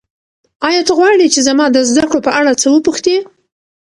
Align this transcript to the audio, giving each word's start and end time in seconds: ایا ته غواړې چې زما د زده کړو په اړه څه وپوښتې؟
ایا 0.67 0.81
ته 0.87 0.93
غواړې 0.97 1.27
چې 1.33 1.39
زما 1.47 1.65
د 1.71 1.77
زده 1.89 2.03
کړو 2.09 2.19
په 2.27 2.31
اړه 2.39 2.51
څه 2.61 2.67
وپوښتې؟ 2.75 3.17